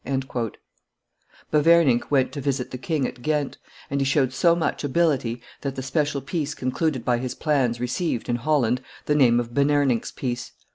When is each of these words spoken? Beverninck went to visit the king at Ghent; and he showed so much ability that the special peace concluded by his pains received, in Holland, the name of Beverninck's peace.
Beverninck 1.51 2.09
went 2.09 2.31
to 2.31 2.41
visit 2.41 2.71
the 2.71 2.79
king 2.79 3.05
at 3.05 3.21
Ghent; 3.21 3.59
and 3.91 4.01
he 4.01 4.03
showed 4.03 4.33
so 4.33 4.55
much 4.55 4.83
ability 4.83 5.43
that 5.61 5.75
the 5.75 5.83
special 5.83 6.21
peace 6.21 6.55
concluded 6.55 7.05
by 7.05 7.19
his 7.19 7.35
pains 7.35 7.79
received, 7.79 8.27
in 8.27 8.37
Holland, 8.37 8.81
the 9.05 9.13
name 9.13 9.39
of 9.39 9.53
Beverninck's 9.53 10.11
peace. 10.11 10.53